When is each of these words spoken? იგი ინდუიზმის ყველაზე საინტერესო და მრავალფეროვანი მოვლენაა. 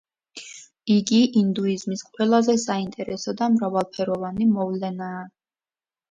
იგი 0.93 1.17
ინდუიზმის 1.41 2.01
ყველაზე 2.07 2.55
საინტერესო 2.61 3.33
და 3.41 3.49
მრავალფეროვანი 3.57 4.47
მოვლენაა. 4.55 5.21